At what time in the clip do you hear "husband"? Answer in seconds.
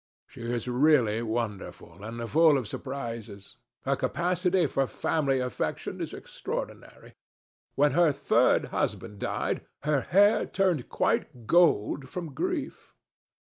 8.69-9.19